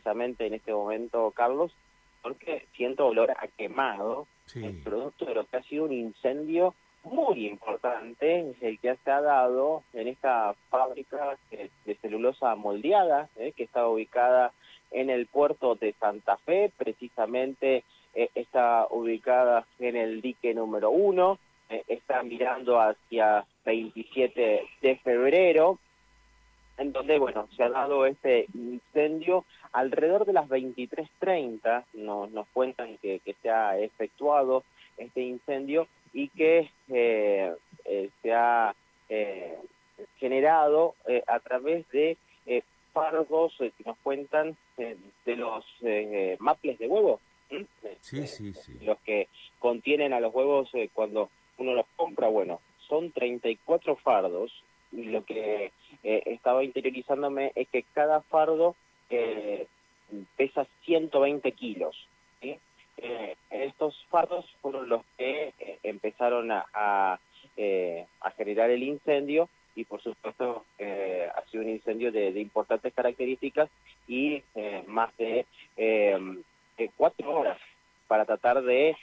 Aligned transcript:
precisamente 0.00 0.46
en 0.46 0.54
este 0.54 0.72
momento, 0.72 1.30
Carlos, 1.32 1.72
porque 2.22 2.66
siento 2.74 3.06
olor 3.06 3.30
a 3.32 3.46
quemado, 3.48 4.26
el 4.54 4.82
producto 4.82 5.26
de 5.26 5.34
lo 5.34 5.44
que 5.44 5.58
ha 5.58 5.62
sido 5.62 5.84
un 5.84 5.92
incendio 5.92 6.74
muy 7.04 7.46
importante, 7.46 8.54
el 8.60 8.78
que 8.78 8.96
se 8.96 9.10
ha 9.10 9.20
dado 9.20 9.82
en 9.92 10.08
esta 10.08 10.54
fábrica 10.70 11.36
de 11.50 11.94
celulosa 11.96 12.54
moldeada, 12.56 13.28
eh, 13.36 13.52
que 13.56 13.64
está 13.64 13.86
ubicada 13.86 14.52
en 14.90 15.10
el 15.10 15.26
puerto 15.26 15.74
de 15.74 15.92
Santa 16.00 16.36
Fe, 16.38 16.72
precisamente 16.76 17.84
eh, 18.14 18.30
está 18.34 18.86
ubicada 18.90 19.66
en 19.78 19.96
el 19.96 20.20
dique 20.20 20.52
número 20.54 20.90
uno, 20.90 21.38
eh, 21.68 21.84
está 21.88 22.22
mirando 22.22 22.80
hacia 22.80 23.44
27 23.64 24.66
de 24.82 24.96
febrero, 24.96 25.78
en 26.80 26.92
donde, 26.92 27.18
bueno, 27.18 27.46
se 27.54 27.62
ha 27.62 27.68
dado 27.68 28.06
este 28.06 28.46
incendio 28.54 29.44
alrededor 29.72 30.24
de 30.24 30.32
las 30.32 30.48
23.30, 30.48 31.84
nos, 31.94 32.30
nos 32.30 32.48
cuentan 32.48 32.96
que, 32.98 33.20
que 33.20 33.34
se 33.42 33.50
ha 33.50 33.78
efectuado 33.78 34.64
este 34.96 35.20
incendio 35.20 35.86
y 36.14 36.28
que 36.28 36.70
eh, 36.88 37.54
eh, 37.84 38.10
se 38.22 38.32
ha 38.32 38.74
eh, 39.10 39.58
generado 40.18 40.94
a 41.26 41.38
través 41.40 41.88
de 41.90 42.16
fardos 42.92 43.54
que 43.58 43.72
nos 43.84 43.96
cuentan 43.98 44.56
de 44.76 45.36
los 45.36 45.64
maples 46.38 46.78
de 46.78 46.88
huevo. 46.88 47.20
Sí, 48.00 48.26
sí, 48.26 48.54
sí. 48.54 48.78
Los 48.80 48.98
que 49.00 49.28
contienen 49.58 50.12
a 50.12 50.20
los 50.20 50.34
huevos 50.34 50.70
cuando 50.94 51.30
uno 51.58 51.74
los 51.74 51.86
compra, 51.96 52.28
bueno, 52.28 52.60
son 52.88 53.12
34 53.12 53.96
fardos 53.96 54.52
y 54.92 55.04
lo 55.04 55.24
que 55.24 55.72
estaba 56.40 56.64
interiorizándome 56.64 57.52
es 57.54 57.68
que 57.68 57.84
cada 57.92 58.22
fardo 58.22 58.74
pesa 60.36 60.66
120 60.84 61.52
kilos. 61.52 62.08
Eh, 63.02 63.34
estos 63.50 63.94
fardos 64.10 64.44
fueron 64.60 64.88
los 64.88 65.02
que 65.16 65.54
eh, 65.58 65.78
empezaron 65.82 66.50
a, 66.50 67.18
eh, 67.56 68.04
a, 68.20 68.30
generar 68.32 68.68
el 68.68 68.82
incendio 68.82 69.48
y 69.74 69.84
por 69.84 70.02
supuesto 70.02 70.66
ha 70.78 71.42
sido 71.50 71.62
un 71.62 71.70
incendio 71.70 72.12
de, 72.12 72.28
importantes 72.38 72.92
características 72.92 73.70
y 74.06 74.42
más 74.86 75.16
de, 75.16 75.46
cuatro 76.96 77.34
horas 77.34 77.58
para 78.06 78.26
tratar 78.26 78.62
de 78.62 78.94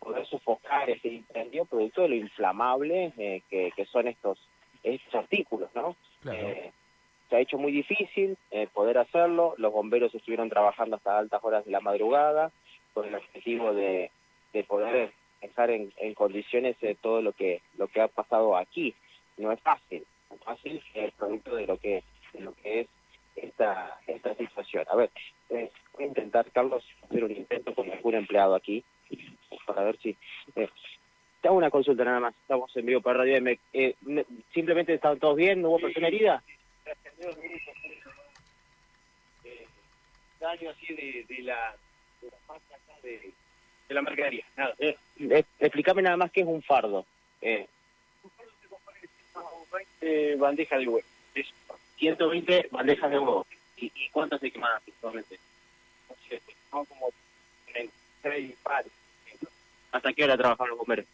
poder 0.00 0.26
sofocar 0.26 0.90
ese 0.90 1.08
incendio 1.08 1.64
producto 1.64 2.02
de 2.02 2.08
lo 2.08 2.14
inflamable 2.16 3.12
que, 3.48 3.72
que, 3.74 3.84
son 3.86 4.08
estos, 4.08 4.38
estos 4.82 5.14
artículos, 5.14 5.70
¿no? 5.74 5.96
se 6.22 7.36
ha 7.36 7.40
hecho 7.40 7.58
muy 7.58 7.72
difícil 7.72 8.38
poder 8.72 8.96
hacerlo, 8.96 9.54
los 9.58 9.70
bomberos 9.70 10.14
estuvieron 10.14 10.48
trabajando 10.48 10.96
hasta 10.96 11.18
altas 11.18 11.44
horas 11.44 11.64
de 11.66 11.70
la 11.70 11.80
madrugada, 11.80 12.50
con 12.94 13.06
el 13.06 13.14
objetivo 13.14 13.74
de, 13.74 14.10
de 14.52 14.64
poder 14.64 15.12
estar 15.40 15.70
en, 15.70 15.92
en 15.98 16.14
condiciones 16.14 16.78
de 16.80 16.94
todo 16.94 17.22
lo 17.22 17.32
que 17.32 17.60
lo 17.76 17.88
que 17.88 18.00
ha 18.00 18.08
pasado 18.08 18.56
aquí. 18.56 18.94
No 19.36 19.52
es 19.52 19.60
fácil, 19.60 20.04
no 20.30 20.36
es 20.36 20.42
fácil, 20.42 20.82
es 20.94 21.12
producto 21.14 21.54
de 21.54 21.66
lo 21.66 21.76
que 21.76 22.02
de 22.32 22.40
lo 22.40 22.54
que 22.54 22.80
es 22.80 22.88
esta 23.36 23.98
esta 24.06 24.34
situación. 24.34 24.84
A 24.90 24.96
ver, 24.96 25.10
eh, 25.50 25.70
voy 25.94 26.04
a 26.04 26.08
intentar, 26.08 26.50
Carlos, 26.50 26.84
hacer 27.04 27.24
un 27.24 27.30
intento 27.30 27.74
con 27.74 27.90
algún 27.90 28.14
empleado 28.14 28.54
aquí 28.54 28.84
para 29.66 29.84
ver 29.84 29.98
si... 29.98 30.16
Eh, 30.56 30.68
te 31.40 31.46
hago 31.46 31.56
una 31.56 31.70
consulta 31.88 32.04
nada 32.04 32.20
más, 32.20 32.34
estamos 32.34 32.76
en 32.76 32.84
vivo 32.84 33.00
para 33.00 33.20
Radio 33.20 33.36
M. 33.36 33.58
Eh, 33.72 33.94
¿Simplemente 34.52 34.92
estaban 34.92 35.18
todos 35.18 35.36
bien? 35.36 35.62
¿No 35.62 35.70
hubo 35.70 35.80
persona 35.80 36.08
herida? 36.08 36.42
daño 40.38 40.70
así 40.70 40.94
de, 40.94 41.24
de 41.28 41.42
la 41.42 41.74
de, 43.02 43.32
la 43.88 44.02
mercadería. 44.02 44.44
Nada. 44.56 44.74
Eh, 44.78 44.96
eh, 45.18 45.44
explícame 45.58 46.02
nada 46.02 46.16
más 46.16 46.30
qué 46.30 46.42
es 46.42 46.46
un 46.46 46.62
fardo. 46.62 47.06
Eh. 47.40 47.66
Un 48.22 48.30
fardo 48.30 48.52
se 48.62 48.68
compone 48.68 49.00
de 49.00 49.08
120 49.08 50.36
bandejas 50.36 50.78
de 50.78 50.86
huevo. 50.86 51.02
120 51.96 52.68
bandejas 52.70 53.10
de 53.10 53.18
huevo. 53.18 53.46
¿Y, 53.78 53.86
y 53.94 54.08
cuántas 54.10 54.40
se 54.40 54.50
queman 54.50 54.72
actualmente? 54.76 55.40
Son 56.70 56.84
como 56.84 57.08
36 57.72 58.56
pares. 58.62 58.92
¿Hasta 59.90 60.12
qué 60.12 60.24
hora 60.24 60.36
trabajaron 60.36 60.70
los 60.70 60.78
bomberos? 60.78 61.06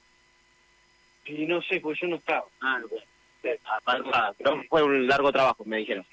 Y 1.26 1.46
no 1.46 1.62
sé, 1.62 1.80
pues 1.80 1.98
yo 2.00 2.08
no 2.08 2.16
estaba. 2.16 2.44
Ah, 2.60 2.80
bueno. 3.84 4.10
Pero 4.38 4.62
fue 4.68 4.82
un 4.82 5.06
largo 5.06 5.32
trabajo, 5.32 5.64
me 5.64 5.78
dijeron. 5.78 6.04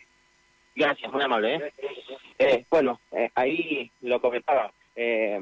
Gracias, 0.76 1.12
muy 1.12 1.24
amable. 1.24 1.56
¿eh? 1.56 1.74
Eh, 2.40 2.66
bueno, 2.70 3.00
eh, 3.12 3.30
ahí 3.36 3.92
lo 4.02 4.22
comentaba 4.22 4.72
eh, 4.96 5.42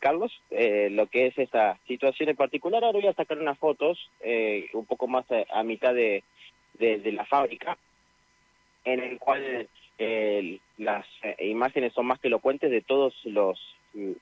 Carlos, 0.00 0.32
eh, 0.50 0.88
lo 0.90 1.06
que 1.06 1.26
es 1.26 1.38
esta 1.38 1.78
situación 1.86 2.30
en 2.30 2.36
particular. 2.36 2.84
Ahora 2.84 2.98
voy 2.98 3.08
a 3.08 3.14
sacar 3.14 3.38
unas 3.38 3.58
fotos 3.58 4.10
un 4.72 4.86
poco 4.86 5.06
más 5.06 5.24
a, 5.52 5.62
mitad 5.62 5.94
de, 5.94 6.24
de, 6.74 7.12
la 7.12 7.24
fábrica, 7.24 7.78
en 8.84 9.00
el 9.00 9.18
cual 9.18 9.68
las 10.78 11.06
imágenes 11.38 11.92
son 11.92 12.06
más 12.06 12.18
que 12.18 12.28
elocuentes 12.28 12.70
de 12.70 12.80
todos 12.80 13.14
los, 13.24 13.60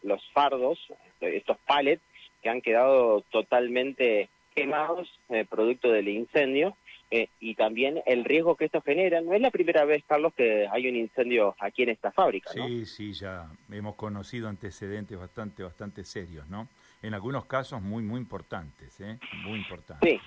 los 0.02 0.24
fardos, 0.32 0.78
estos 1.20 1.56
palets 1.66 2.02
que 2.42 2.50
han 2.50 2.60
quedado 2.60 3.22
totalmente 3.30 4.28
quemados, 4.56 5.08
producto 5.48 5.92
del 5.92 6.08
incendio. 6.08 6.76
Eh, 7.10 7.28
y 7.38 7.54
también 7.54 8.02
el 8.04 8.24
riesgo 8.24 8.56
que 8.56 8.64
esto 8.64 8.80
genera. 8.80 9.20
No 9.20 9.32
es 9.32 9.40
la 9.40 9.52
primera 9.52 9.84
vez, 9.84 10.02
Carlos, 10.08 10.34
que 10.34 10.66
hay 10.66 10.88
un 10.88 10.96
incendio 10.96 11.54
aquí 11.60 11.84
en 11.84 11.90
esta 11.90 12.10
fábrica, 12.10 12.50
¿no? 12.56 12.66
Sí, 12.66 12.84
sí, 12.84 13.12
ya 13.12 13.48
hemos 13.70 13.94
conocido 13.94 14.48
antecedentes 14.48 15.16
bastante, 15.16 15.62
bastante 15.62 16.02
serios, 16.04 16.48
¿no? 16.48 16.68
En 17.02 17.14
algunos 17.14 17.44
casos 17.44 17.80
muy, 17.80 18.02
muy 18.02 18.18
importantes, 18.18 19.00
¿eh? 19.00 19.18
Muy 19.44 19.58
importantes. 19.60 20.20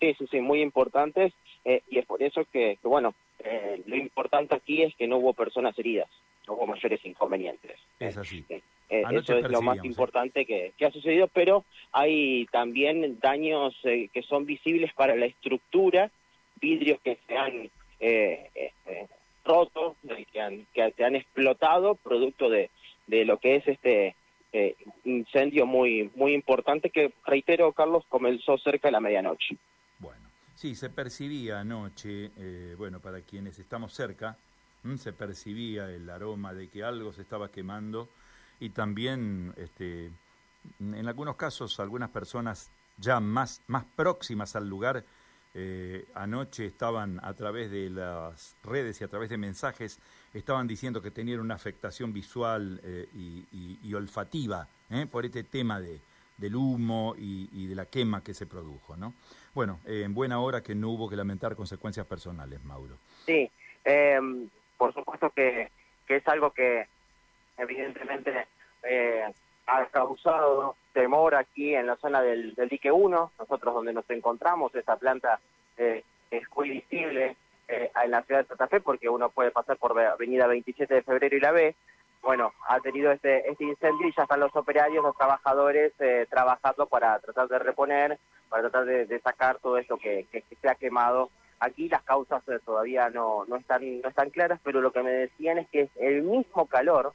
Sí, 0.00 0.14
sí, 0.18 0.26
sí, 0.28 0.40
muy 0.40 0.60
importantes. 0.60 1.32
Eh, 1.64 1.82
y 1.88 1.98
es 1.98 2.06
por 2.06 2.20
eso 2.20 2.44
que, 2.52 2.78
bueno, 2.82 3.14
eh, 3.38 3.82
lo 3.86 3.96
importante 3.96 4.56
aquí 4.56 4.82
es 4.82 4.94
que 4.96 5.06
no 5.06 5.18
hubo 5.18 5.34
personas 5.34 5.78
heridas, 5.78 6.08
no 6.48 6.54
hubo 6.54 6.66
mayores 6.66 7.04
inconvenientes. 7.04 7.78
Es 8.00 8.16
así. 8.16 8.44
Eso 8.88 9.38
es 9.38 9.50
lo 9.50 9.62
más 9.62 9.84
importante 9.84 10.44
que, 10.44 10.72
que, 10.76 10.86
ha 10.86 10.90
sucedido, 10.90 11.28
pero 11.28 11.64
hay 11.92 12.46
también 12.52 13.18
daños 13.20 13.74
que 13.82 14.22
son 14.28 14.46
visibles 14.46 14.92
para 14.94 15.16
la 15.16 15.26
estructura 15.26 16.10
vidrios 16.60 17.00
que 17.02 17.18
se 17.26 17.36
han 17.36 17.70
eh, 18.00 18.50
este, 18.54 19.08
roto, 19.44 19.96
que, 20.32 20.40
han, 20.40 20.66
que 20.72 20.92
se 20.96 21.04
han 21.04 21.16
explotado 21.16 21.94
producto 21.96 22.48
de, 22.48 22.70
de 23.06 23.24
lo 23.24 23.38
que 23.38 23.56
es 23.56 23.68
este 23.68 24.14
eh, 24.52 24.76
incendio 25.04 25.66
muy, 25.66 26.10
muy 26.14 26.32
importante 26.32 26.90
que, 26.90 27.12
reitero, 27.26 27.72
Carlos, 27.72 28.04
comenzó 28.08 28.56
cerca 28.58 28.88
de 28.88 28.92
la 28.92 29.00
medianoche. 29.00 29.56
Bueno, 29.98 30.22
sí, 30.54 30.74
se 30.74 30.90
percibía 30.90 31.60
anoche, 31.60 32.30
eh, 32.36 32.74
bueno, 32.78 33.00
para 33.00 33.20
quienes 33.20 33.58
estamos 33.58 33.92
cerca, 33.92 34.36
se 34.96 35.12
percibía 35.12 35.90
el 35.90 36.08
aroma 36.10 36.52
de 36.52 36.68
que 36.68 36.84
algo 36.84 37.12
se 37.12 37.22
estaba 37.22 37.50
quemando 37.50 38.08
y 38.60 38.70
también, 38.70 39.54
este, 39.56 40.10
en 40.80 41.08
algunos 41.08 41.36
casos, 41.36 41.78
algunas 41.80 42.10
personas 42.10 42.70
ya 42.98 43.20
más, 43.20 43.62
más 43.66 43.84
próximas 43.96 44.56
al 44.56 44.68
lugar 44.68 45.04
eh, 45.56 46.04
anoche 46.14 46.66
estaban 46.66 47.20
a 47.22 47.32
través 47.34 47.70
de 47.70 47.88
las 47.88 48.56
redes 48.64 49.00
y 49.00 49.04
a 49.04 49.08
través 49.08 49.30
de 49.30 49.36
mensajes, 49.36 50.00
estaban 50.32 50.66
diciendo 50.66 51.00
que 51.00 51.12
tenían 51.12 51.38
una 51.38 51.54
afectación 51.54 52.12
visual 52.12 52.80
eh, 52.82 53.06
y, 53.12 53.94
olfativa 53.94 54.66
¿eh? 54.90 55.06
por 55.08 55.24
este 55.24 55.44
tema 55.44 55.80
de, 55.80 56.00
del 56.38 56.56
humo 56.56 57.14
y, 57.16 57.68
de 57.68 57.74
la 57.76 57.86
quema 57.86 58.20
que 58.24 58.34
se 58.34 58.46
produjo. 58.46 58.96
¿no? 58.96 59.14
Bueno, 59.54 59.78
en 59.84 60.12
buena 60.12 60.40
hora 60.40 60.60
que 60.60 60.74
no 60.74 60.90
hubo 60.90 61.08
que 61.08 61.14
lamentar 61.14 61.54
consecuencias 61.54 62.04
personales, 62.04 62.64
Mauro. 62.64 62.96
Sí, 63.24 63.48
em, 63.84 64.48
por 64.76 64.92
supuesto 64.92 65.30
que, 65.30 65.70
que, 66.08 66.16
es 66.16 66.26
algo 66.26 66.50
que 66.50 66.88
evidentemente 67.58 68.46
ha 69.66 69.86
causado 69.86 70.76
temor 70.92 71.34
aquí 71.34 71.74
en 71.74 71.86
la 71.86 71.96
zona 71.96 72.22
del, 72.22 72.54
del 72.54 72.68
dique 72.68 72.92
1, 72.92 73.32
nosotros 73.38 73.74
donde 73.74 73.92
nos 73.92 74.08
encontramos, 74.10 74.74
esta 74.74 74.96
planta 74.96 75.40
eh, 75.76 76.04
es 76.30 76.42
muy 76.54 76.70
visible 76.70 77.36
eh, 77.68 77.90
en 78.02 78.10
la 78.10 78.22
ciudad 78.22 78.42
de 78.42 78.48
Santa 78.48 78.68
Fe 78.68 78.80
porque 78.80 79.08
uno 79.08 79.30
puede 79.30 79.50
pasar 79.50 79.76
por 79.76 79.98
Avenida 79.98 80.46
27 80.46 80.94
de 80.94 81.02
Febrero 81.02 81.36
y 81.36 81.40
la 81.40 81.52
ve. 81.52 81.74
Bueno, 82.22 82.52
ha 82.68 82.80
tenido 82.80 83.12
este, 83.12 83.50
este 83.50 83.64
incendio 83.64 84.08
y 84.08 84.14
ya 84.16 84.22
están 84.22 84.40
los 84.40 84.54
operarios, 84.56 85.04
los 85.04 85.16
trabajadores 85.16 85.92
eh, 85.98 86.26
trabajando 86.30 86.86
para 86.86 87.18
tratar 87.18 87.48
de 87.48 87.58
reponer, 87.58 88.18
para 88.48 88.70
tratar 88.70 88.86
de, 88.86 89.20
sacar 89.20 89.58
todo 89.58 89.76
esto 89.76 89.98
que, 89.98 90.26
se 90.30 90.68
ha 90.68 90.74
quemado. 90.74 91.30
Aquí 91.60 91.88
las 91.88 92.02
causas 92.02 92.42
todavía 92.64 93.10
no, 93.10 93.44
no, 93.46 93.56
están, 93.56 94.00
no 94.00 94.08
están 94.08 94.30
claras, 94.30 94.58
pero 94.62 94.80
lo 94.80 94.90
que 94.92 95.02
me 95.02 95.10
decían 95.10 95.58
es 95.58 95.68
que 95.68 95.82
es 95.82 95.90
el 95.96 96.22
mismo 96.22 96.66
calor, 96.66 97.12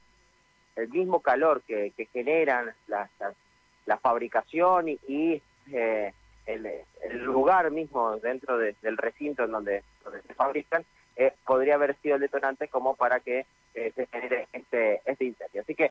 el 0.80 0.90
mismo 0.90 1.20
calor 1.22 1.62
que, 1.68 1.94
generan 2.14 2.74
las 2.88 3.10
la 3.86 3.98
fabricación 3.98 4.90
y, 4.90 5.42
eh, 5.72 6.14
el, 6.46 7.24
lugar 7.24 7.72
mismo 7.72 8.18
dentro 8.18 8.58
del 8.58 8.98
recinto 8.98 9.44
en 9.44 9.52
donde, 9.52 9.84
se 10.28 10.34
fabrican, 10.34 10.84
eh, 11.16 11.34
podría 11.46 11.76
haber 11.76 11.96
sido 11.98 12.16
el 12.16 12.22
detonante 12.22 12.68
como 12.68 12.96
para 12.96 13.20
que 13.20 13.46
eh, 13.76 13.92
se 13.96 14.08
genere 14.08 14.48
este 14.54 15.02
este 15.06 15.26
incendio. 15.26 15.62
Así 15.62 15.76
que 15.76 15.86